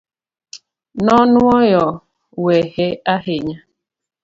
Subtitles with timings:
[1.05, 1.85] Nonuoyo
[2.43, 3.57] wehe ahinya